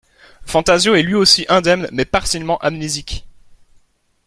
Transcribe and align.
Fantasio 0.47 0.95
est 0.95 1.03
lui 1.03 1.13
aussi 1.13 1.45
indemne 1.47 1.87
mais 1.91 2.05
partiellement 2.05 2.57
amnésique. 2.57 3.27